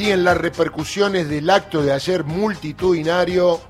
Siguen 0.00 0.24
las 0.24 0.38
repercusiones 0.38 1.28
del 1.28 1.50
acto 1.50 1.82
de 1.82 1.92
ayer 1.92 2.24
multitudinario 2.24 3.60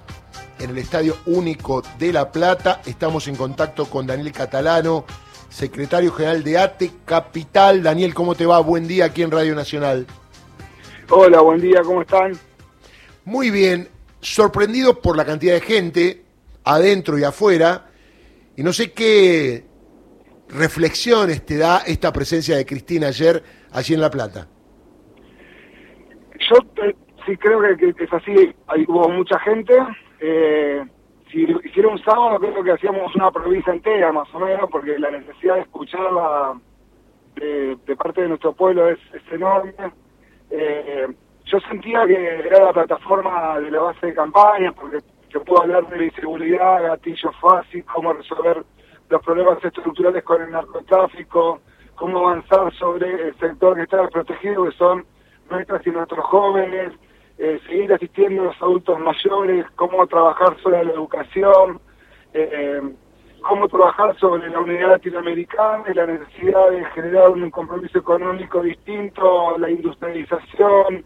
en 0.61 0.71
el 0.71 0.79
Estadio 0.79 1.17
Único 1.27 1.83
de 1.99 2.13
La 2.13 2.31
Plata. 2.31 2.83
Estamos 2.87 3.27
en 3.27 3.35
contacto 3.35 3.87
con 3.87 4.07
Daniel 4.07 4.31
Catalano, 4.31 5.05
secretario 5.49 6.13
general 6.13 6.45
de 6.45 6.57
ATE 6.57 6.93
Capital. 7.05 7.83
Daniel, 7.83 8.15
¿cómo 8.15 8.37
te 8.37 8.47
va? 8.47 8.61
Buen 8.61 8.87
día 8.87 9.07
aquí 9.07 9.23
en 9.23 9.33
Radio 9.33 9.57
Nacional. 9.57 10.07
Hola, 11.09 11.41
buen 11.41 11.61
día, 11.61 11.83
¿cómo 11.83 12.03
están? 12.03 12.39
Muy 13.25 13.51
bien, 13.51 13.89
sorprendido 14.21 15.01
por 15.01 15.17
la 15.17 15.25
cantidad 15.25 15.55
de 15.55 15.61
gente 15.63 16.25
adentro 16.63 17.19
y 17.19 17.25
afuera. 17.25 17.91
Y 18.57 18.63
no 18.63 18.73
sé 18.73 18.93
qué 18.93 19.67
reflexiones 20.49 21.45
te 21.45 21.57
da 21.57 21.79
esta 21.79 22.13
presencia 22.13 22.57
de 22.57 22.65
Cristina 22.65 23.09
ayer 23.09 23.43
allí 23.73 23.95
en 23.95 24.01
La 24.01 24.13
Plata. 24.13 24.47
Yo 26.51 26.57
sí 27.25 27.37
creo 27.37 27.61
que, 27.77 27.95
es 27.97 28.13
así, 28.13 28.55
Ahí 28.67 28.85
hubo 28.89 29.09
mucha 29.09 29.39
gente. 29.41 29.73
Eh, 30.19 30.85
si 31.31 31.47
hiciera 31.65 31.89
un 31.89 32.03
sábado 32.03 32.41
creo 32.41 32.65
que 32.65 32.73
hacíamos 32.73 33.15
una 33.15 33.31
provincia 33.31 33.73
entera 33.73 34.13
más 34.13 34.29
o 34.35 34.41
menos, 34.41 34.69
porque 34.69 34.99
la 34.99 35.13
necesidad 35.13 35.55
de 35.55 35.61
escucharla 35.61 36.61
de, 37.37 37.97
parte 37.97 38.23
de 38.23 38.29
nuestro 38.29 38.53
pueblo 38.53 38.89
es, 38.89 38.99
enorme. 39.31 39.73
Eh, 40.51 41.07
yo 41.45 41.61
sentía 41.61 42.05
que 42.07 42.41
era 42.41 42.65
la 42.65 42.73
plataforma 42.73 43.61
de 43.61 43.71
la 43.71 43.81
base 43.83 44.09
de 44.09 44.15
campaña, 44.15 44.73
porque 44.73 44.99
se 45.33 45.39
puedo 45.41 45.63
hablar 45.63 45.89
de 45.89 45.99
la 45.99 46.05
inseguridad, 46.05 46.83
gatillo 46.83 47.31
fácil, 47.41 47.85
cómo 47.85 48.13
resolver 48.13 48.65
los 49.09 49.23
problemas 49.23 49.65
estructurales 49.65 50.25
con 50.25 50.43
el 50.43 50.51
narcotráfico, 50.51 51.61
cómo 51.95 52.29
avanzar 52.29 52.73
sobre 52.75 53.29
el 53.29 53.39
sector 53.39 53.77
que 53.77 53.83
está 53.83 53.99
desprotegido, 53.99 54.65
que 54.65 54.73
son 54.73 55.05
nuestras 55.51 55.87
y 55.87 55.91
nuestros 55.91 56.25
jóvenes, 56.27 56.93
eh, 57.39 57.61
seguir 57.67 57.93
asistiendo 57.93 58.43
a 58.43 58.45
los 58.47 58.63
adultos 58.63 58.99
mayores, 59.01 59.67
cómo 59.77 60.07
trabajar 60.07 60.57
sobre 60.63 60.85
la 60.85 60.93
educación, 60.93 61.81
eh, 62.33 62.81
cómo 63.43 63.69
trabajar 63.69 64.17
sobre 64.19 64.49
la 64.51 64.61
unidad 64.61 64.91
latinoamericana 64.91 65.85
y 65.91 65.95
la 65.95 66.07
necesidad 66.07 66.71
de 66.71 66.85
generar 66.87 67.31
un 67.31 67.51
compromiso 67.51 67.99
económico 67.99 68.63
distinto, 68.63 69.57
la 69.59 69.71
industrialización, 69.71 71.05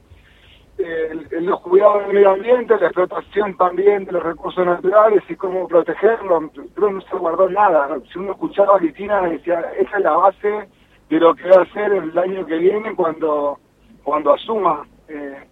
los 1.30 1.60
cuidados 1.60 2.06
del 2.06 2.14
medio 2.14 2.30
ambiente, 2.30 2.76
la 2.78 2.86
explotación 2.86 3.56
también 3.56 4.04
de 4.04 4.12
los 4.12 4.22
recursos 4.22 4.66
naturales 4.66 5.22
y 5.28 5.36
cómo 5.36 5.69
protegerlos. 5.69 6.50
Pero 6.74 6.91
no 6.91 7.00
se 7.00 7.16
guardó 7.16 7.48
nada. 7.48 7.97
Si 8.12 8.19
uno 8.19 8.32
escuchaba 8.32 8.76
a 8.76 8.78
Cristina, 8.80 9.22
decía, 9.22 9.60
esa 9.78 9.97
es 9.97 10.02
la 10.02 10.16
base 10.16 10.69
de 11.08 11.20
lo 11.20 11.34
que 11.34 11.48
va 11.48 11.60
a 11.60 11.62
hacer 11.62 11.92
el 11.92 12.19
año 12.19 12.47
que 12.47 12.56
viene 12.58 12.94
cuando, 12.94 13.58
cuando 14.05 14.34
asuma. 14.34 14.86
Eh, 15.08 15.42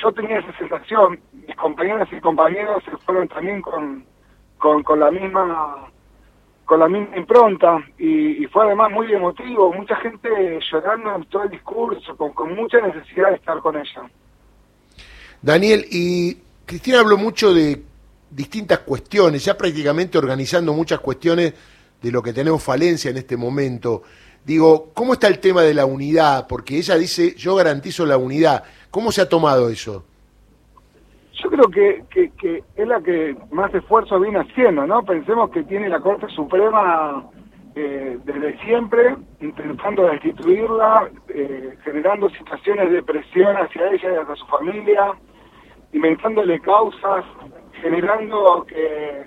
yo 0.00 0.12
tenía 0.12 0.38
esa 0.38 0.56
sensación, 0.56 1.20
mis 1.32 1.56
compañeras 1.56 2.08
y 2.12 2.20
compañeros 2.20 2.82
se 2.84 2.96
fueron 2.98 3.28
también 3.28 3.60
con, 3.60 4.04
con, 4.58 5.00
la 5.00 5.10
misma 5.10 5.88
con 6.64 6.80
la 6.80 6.88
misma 6.88 7.16
impronta 7.16 7.84
y, 7.98 8.46
fue 8.46 8.66
además 8.66 8.90
muy 8.90 9.12
emotivo, 9.12 9.72
mucha 9.72 9.96
gente 9.96 10.28
llorando 10.70 11.16
en 11.16 11.24
todo 11.24 11.42
el 11.42 11.50
discurso, 11.50 12.16
con, 12.16 12.32
con 12.32 12.54
mucha 12.54 12.80
necesidad 12.80 13.30
de 13.30 13.36
estar 13.36 13.58
con 13.60 13.76
ella. 13.76 14.10
Daniel, 15.42 15.84
y 15.90 16.36
Cristina 16.64 17.00
habló 17.00 17.18
mucho 17.18 17.52
de 17.52 17.82
distintas 18.30 18.78
cuestiones, 18.80 19.44
ya 19.44 19.58
prácticamente 19.58 20.16
organizando 20.16 20.72
muchas 20.72 21.00
cuestiones 21.00 21.52
de 22.00 22.10
lo 22.10 22.22
que 22.22 22.32
tenemos 22.32 22.62
falencia 22.62 23.10
en 23.10 23.18
este 23.18 23.36
momento. 23.36 24.02
Digo, 24.44 24.90
¿cómo 24.94 25.12
está 25.12 25.28
el 25.28 25.38
tema 25.38 25.62
de 25.62 25.74
la 25.74 25.86
unidad? 25.86 26.46
Porque 26.48 26.76
ella 26.76 26.96
dice, 26.96 27.34
yo 27.36 27.54
garantizo 27.54 28.04
la 28.04 28.16
unidad. 28.16 28.64
¿Cómo 28.90 29.12
se 29.12 29.22
ha 29.22 29.28
tomado 29.28 29.68
eso? 29.68 30.04
Yo 31.42 31.50
creo 31.50 31.68
que, 31.68 32.30
que, 32.40 32.62
es 32.76 32.88
la 32.88 33.00
que 33.00 33.36
más 33.50 33.72
esfuerzo 33.74 34.18
viene 34.18 34.40
haciendo, 34.40 34.86
¿no? 34.86 35.04
Pensemos 35.04 35.50
que 35.50 35.62
tiene 35.62 35.88
la 35.88 36.00
Corte 36.00 36.26
Suprema 36.34 37.24
eh, 37.74 38.18
desde 38.24 38.58
siempre 38.64 39.16
intentando 39.40 40.06
destituirla, 40.06 41.08
eh, 41.28 41.76
generando 41.84 42.28
situaciones 42.30 42.90
de 42.90 43.02
presión 43.02 43.56
hacia 43.56 43.92
ella 43.92 44.12
y 44.12 44.16
hacia 44.16 44.36
su 44.36 44.46
familia, 44.46 45.12
inventándole 45.92 46.60
causas, 46.60 47.24
generando 47.80 48.64
que, 48.68 49.24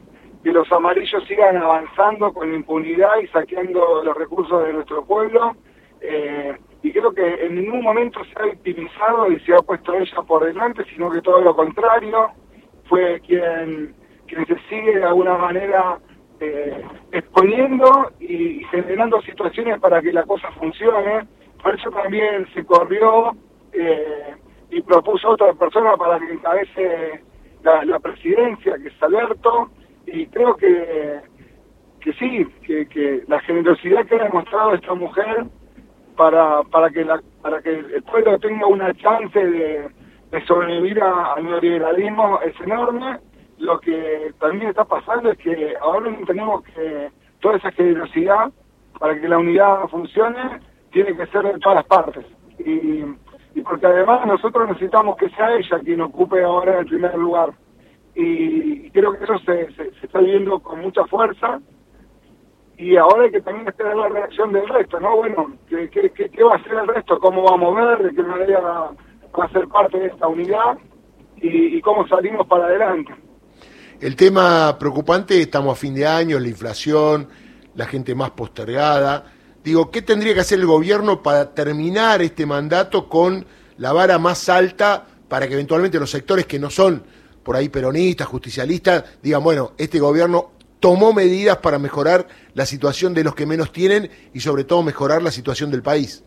los 0.52 0.72
amarillos 0.72 1.24
sigan 1.28 1.58
avanzando 1.58 2.32
con 2.34 2.54
impunidad 2.54 3.20
y 3.22 3.28
saqueando 3.28 4.04
los 4.04 4.16
recursos 4.16 4.66
de 4.66 4.74
nuestro 4.74 5.04
pueblo. 5.06 5.56
Eh, 6.02 6.56
y 6.84 6.92
creo 6.92 7.12
que 7.14 7.46
en 7.46 7.56
ningún 7.56 7.82
momento 7.82 8.24
se 8.26 8.40
ha 8.40 8.46
victimizado 8.46 9.32
y 9.32 9.40
se 9.40 9.56
ha 9.56 9.60
puesto 9.60 9.94
ella 9.94 10.22
por 10.28 10.46
delante, 10.46 10.86
sino 10.86 11.10
que 11.10 11.22
todo 11.22 11.42
lo 11.42 11.56
contrario, 11.56 12.30
fue 12.88 13.20
quien, 13.22 13.96
quien 14.28 14.46
se 14.46 14.56
sigue 14.70 15.00
de 15.00 15.04
alguna 15.04 15.36
manera 15.38 15.98
eh, 16.40 16.84
exponiendo 17.12 18.12
y 18.20 18.64
generando 18.66 19.22
situaciones 19.22 19.80
para 19.80 20.02
que 20.02 20.14
la 20.14 20.24
cosa 20.24 20.52
funcione. 20.52 21.28
Por 21.64 21.76
eso 21.76 21.90
también 21.90 22.48
se 22.54 22.64
corrió 22.66 23.36
eh, 23.74 24.36
y 24.70 24.82
propuso 24.82 25.30
otra 25.30 25.54
persona 25.54 25.96
para 25.98 26.20
que 26.20 26.34
encabece 26.34 27.24
la, 27.64 28.00
presidencia, 28.00 28.76
que 28.78 28.90
es 28.90 29.04
Alberto, 29.04 29.70
y 30.08 30.28
creo 30.28 30.56
que, 30.56 31.22
que 32.00 32.14
sí, 32.14 32.46
que, 32.66 33.24
la 33.28 33.40
generosidad 33.42 34.06
que 34.06 34.16
ha 34.16 34.24
demostrado 34.24 34.74
esta 34.74 34.94
mujer 34.94 35.46
para, 36.16 36.64
para, 36.64 36.90
que, 36.90 37.04
la, 37.04 37.22
para 37.42 37.62
que 37.62 37.72
el 37.72 38.04
pueblo 38.04 38.40
tenga 38.40 38.68
una 38.68 38.94
chance 38.96 39.40
de, 39.40 39.90
sobrevivir 40.48 41.02
al 41.02 41.44
neoliberalismo 41.46 42.42
es 42.42 42.60
enorme. 42.60 43.20
Lo 43.58 43.80
que 43.80 44.34
también 44.38 44.70
está 44.70 44.84
pasando 44.84 45.32
es 45.32 45.38
que 45.38 45.76
ahora 45.80 46.14
tenemos 46.28 46.62
que 46.64 47.10
toda 47.40 47.56
esa 47.56 47.72
generosidad 47.72 48.52
para 49.00 49.20
que 49.20 49.30
la 49.30 49.38
unidad 49.38 49.88
funcione 49.88 50.60
tiene 50.92 51.16
que 51.16 51.26
ser 51.28 51.44
de 51.44 51.60
todas 51.60 51.76
las 51.78 51.86
partes. 51.86 52.26
Y 52.60 53.06
y 53.56 53.62
porque 53.62 53.88
además 53.88 54.26
nosotros 54.28 54.68
necesitamos 54.68 55.16
que 55.16 55.30
sea 55.30 55.56
ella 55.56 55.80
quien 55.80 56.02
ocupe 56.02 56.44
ahora 56.44 56.80
el 56.80 56.86
primer 56.86 57.16
lugar. 57.16 57.54
Y, 58.16 58.90
creo 58.92 59.14
que 59.14 59.24
eso 59.26 59.38
se, 59.46 59.68
está 60.04 60.20
viendo 60.20 60.60
con 60.60 60.80
mucha 60.80 61.06
fuerza 61.06 61.60
y 62.78 62.96
ahora 62.96 63.24
hay 63.24 63.32
que 63.32 63.42
también 63.42 63.68
esperar 63.68 63.96
la 63.96 64.08
reacción 64.08 64.54
del 64.54 64.68
resto, 64.68 65.00
¿no? 65.00 65.18
Bueno, 65.18 65.54
¿qué, 65.70 65.90
qué, 65.90 66.44
va 66.44 66.54
a 66.54 66.58
hacer 66.58 66.74
el 66.74 66.88
resto? 66.88 67.20
¿Cómo 67.20 67.44
va 67.44 67.56
a 67.56 67.58
mover? 67.58 68.04
¿De 68.04 68.16
qué 68.16 68.24
manera 68.24 68.60
va, 68.60 68.92
a 69.34 69.50
ser 69.50 69.68
parte 69.68 69.98
de 69.98 70.08
esta 70.08 70.28
unidad? 70.28 70.78
Y, 71.38 71.78
y 71.78 71.82
cómo 71.82 72.08
salimos 72.08 72.48
para 72.48 72.66
adelante. 72.66 73.14
El 74.00 74.16
tema 74.16 74.78
preocupante, 74.80 75.42
estamos 75.42 75.78
a 75.78 75.80
fin 75.80 75.94
de 75.94 76.06
año, 76.06 76.40
la 76.40 76.48
inflación, 76.48 77.28
la 77.76 77.86
gente 77.86 78.16
más 78.16 78.32
postergada 78.32 79.26
Digo, 79.66 79.90
¿qué 79.90 80.04
tendría 80.04 80.36
que 80.36 80.42
hacer 80.42 80.60
el 80.60 80.68
gobierno 80.68 81.24
para 81.24 81.56
terminar 81.56 82.22
este 82.22 82.46
mandato 82.46 83.10
con 83.10 83.48
la 83.78 83.94
vara 83.94 84.20
más 84.20 84.48
alta 84.48 85.08
para 85.28 85.48
que 85.48 85.56
eventualmente 85.56 86.00
los 86.00 86.12
sectores 86.12 86.46
que 86.46 86.60
no 86.60 86.70
son 86.70 87.02
por 87.46 87.56
ahí 87.56 87.70
peronistas, 87.70 88.28
justicialistas, 88.28 89.20
digan, 89.22 89.42
bueno, 89.42 89.72
este 89.78 90.00
gobierno 90.00 90.52
tomó 90.82 91.14
medidas 91.14 91.58
para 91.58 91.80
mejorar 91.80 92.28
la 92.54 92.66
situación 92.66 93.14
de 93.14 93.24
los 93.24 93.36
que 93.36 93.46
menos 93.46 93.72
tienen 93.72 94.10
y 94.34 94.42
sobre 94.42 94.66
todo 94.66 94.84
mejorar 94.84 95.22
la 95.22 95.32
situación 95.32 95.72
del 95.72 95.82
país? 95.82 96.26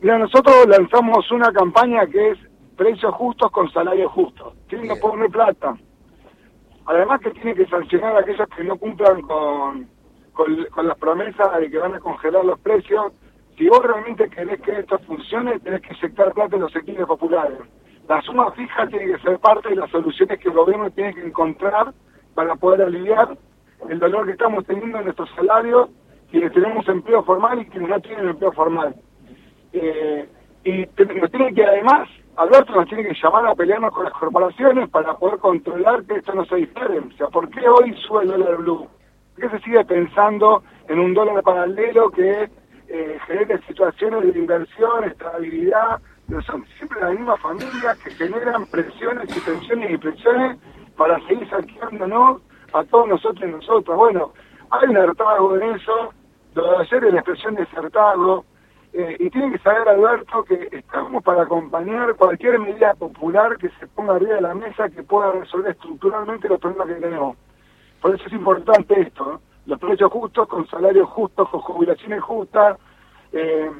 Mira, 0.00 0.16
nosotros 0.16 0.66
lanzamos 0.66 1.30
una 1.30 1.52
campaña 1.52 2.06
que 2.06 2.30
es 2.30 2.38
precios 2.76 3.12
justos 3.14 3.50
con 3.50 3.70
salarios 3.72 4.10
justos. 4.12 4.54
Tienen 4.68 4.88
que 4.88 4.96
poner 4.96 5.28
plata. 5.28 5.76
Además 6.86 7.20
que 7.20 7.30
tiene 7.32 7.54
que 7.54 7.66
sancionar 7.66 8.16
a 8.16 8.20
aquellos 8.20 8.48
que 8.56 8.64
no 8.64 8.78
cumplan 8.78 9.20
con 9.22 9.98
con, 10.38 10.86
las 10.86 10.96
promesas 10.98 11.58
de 11.58 11.68
que 11.68 11.78
van 11.78 11.96
a 11.96 12.00
congelar 12.00 12.44
los 12.44 12.60
precios. 12.60 13.12
Si 13.56 13.68
vos 13.68 13.82
realmente 13.82 14.28
querés 14.30 14.60
que 14.60 14.78
esto 14.78 14.98
funcione, 15.00 15.58
tenés 15.58 15.82
que 15.82 15.94
inyectar 15.94 16.32
plata 16.32 16.54
en 16.54 16.62
los 16.62 16.72
sectores 16.72 17.06
populares. 17.06 17.58
La 18.08 18.22
suma 18.22 18.50
fija 18.52 18.86
tiene 18.86 19.12
que 19.12 19.18
ser 19.22 19.38
parte 19.38 19.68
de 19.68 19.76
las 19.76 19.90
soluciones 19.90 20.40
que 20.40 20.48
el 20.48 20.54
gobierno 20.54 20.90
tiene 20.90 21.14
que 21.14 21.26
encontrar 21.26 21.92
para 22.34 22.56
poder 22.56 22.82
aliviar 22.82 23.36
el 23.88 23.98
dolor 23.98 24.24
que 24.24 24.32
estamos 24.32 24.64
teniendo 24.64 24.98
en 24.98 25.04
nuestros 25.04 25.30
salarios, 25.36 25.90
quienes 26.30 26.52
tenemos 26.52 26.88
empleo 26.88 27.22
formal 27.22 27.60
y 27.60 27.66
quienes 27.66 27.90
no 27.90 28.00
tienen 28.00 28.30
empleo 28.30 28.52
formal. 28.52 28.94
Eh, 29.74 30.26
y 30.64 30.86
nos 31.20 31.30
tiene 31.30 31.52
que 31.52 31.64
además, 31.64 32.08
Alberto 32.36 32.74
nos 32.74 32.88
tiene 32.88 33.04
que 33.04 33.14
llamar 33.22 33.46
a 33.46 33.54
pelearnos 33.54 33.92
con 33.92 34.04
las 34.04 34.12
corporaciones 34.14 34.88
para 34.88 35.14
poder 35.14 35.38
controlar 35.38 36.02
que 36.04 36.14
esto 36.16 36.32
no 36.32 36.46
se 36.46 36.66
sea, 37.16 37.26
¿por 37.28 37.50
qué 37.50 37.68
hoy 37.68 37.94
sube 38.06 38.22
el 38.22 38.30
dólar 38.30 38.56
blue? 38.56 38.88
qué 39.36 39.48
se 39.50 39.58
sigue 39.60 39.84
pensando 39.84 40.62
en 40.88 40.98
un 40.98 41.14
dólar 41.14 41.42
paralelo 41.42 42.10
que 42.10 42.48
eh, 42.88 43.18
genere 43.26 43.60
situaciones 43.68 44.32
de 44.32 44.38
inversión, 44.38 45.04
estabilidad? 45.04 46.00
Son 46.46 46.64
siempre 46.76 47.00
las 47.00 47.12
mismas 47.12 47.40
familias 47.40 47.98
que 47.98 48.10
generan 48.10 48.66
presiones 48.66 49.36
y 49.36 49.40
tensiones 49.40 49.90
y 49.90 49.96
presiones 49.98 50.58
para 50.96 51.18
seguir 51.26 51.48
saqueándonos 51.48 52.42
a 52.72 52.84
todos 52.84 53.08
nosotros 53.08 53.48
y 53.48 53.52
nosotras. 53.52 53.96
Bueno, 53.96 54.32
hay 54.70 54.88
un 54.88 54.96
hartazgo 54.96 55.56
en 55.56 55.74
eso, 55.74 56.12
lo 56.54 56.70
de 56.70 56.76
ayer 56.78 57.04
es 57.04 57.14
la 57.14 57.20
expresión 57.20 57.54
de 57.54 57.66
hartazgo, 57.76 58.44
Eh, 58.94 59.16
y 59.20 59.28
tiene 59.28 59.52
que 59.52 59.58
saber, 59.58 59.86
Alberto, 59.86 60.44
que 60.44 60.68
estamos 60.72 61.22
para 61.22 61.42
acompañar 61.42 62.16
cualquier 62.16 62.58
medida 62.58 62.94
popular 62.94 63.58
que 63.58 63.68
se 63.78 63.86
ponga 63.86 64.14
arriba 64.14 64.36
de 64.36 64.40
la 64.40 64.54
mesa 64.54 64.88
que 64.88 65.02
pueda 65.02 65.30
resolver 65.30 65.72
estructuralmente 65.72 66.48
los 66.48 66.58
problemas 66.58 66.88
que 66.88 66.94
tenemos. 66.94 67.36
Por 68.00 68.14
eso 68.14 68.24
es 68.26 68.32
importante 68.32 68.98
esto, 68.98 69.42
los 69.66 69.78
precios 69.78 70.10
justos, 70.10 70.48
con 70.48 70.66
salarios 70.68 71.06
justos, 71.10 71.50
con 71.50 71.60
jubilaciones 71.60 72.22
justas, 72.22 72.78
eh, 73.32 73.70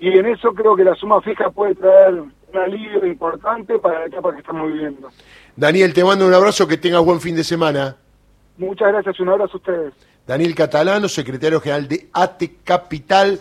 y 0.00 0.08
en 0.08 0.26
eso 0.26 0.52
creo 0.54 0.74
que 0.74 0.84
la 0.84 0.94
suma 0.94 1.20
fija 1.20 1.50
puede 1.50 1.74
traer 1.74 2.14
un 2.14 2.32
alivio 2.56 3.06
importante 3.06 3.78
para 3.78 4.00
la 4.00 4.06
etapa 4.06 4.32
que 4.32 4.40
estamos 4.40 4.72
viviendo. 4.72 5.10
Daniel, 5.56 5.92
te 5.92 6.02
mando 6.02 6.26
un 6.26 6.34
abrazo, 6.34 6.66
que 6.66 6.78
tengas 6.78 7.04
buen 7.04 7.20
fin 7.20 7.36
de 7.36 7.44
semana. 7.44 7.96
Muchas 8.56 8.88
gracias, 8.88 9.20
un 9.20 9.28
abrazo 9.28 9.54
a 9.54 9.56
ustedes. 9.56 9.94
Daniel 10.26 10.54
Catalano, 10.54 11.08
secretario 11.08 11.60
general 11.60 11.88
de 11.88 12.08
ATE 12.12 12.56
Capital. 12.62 13.40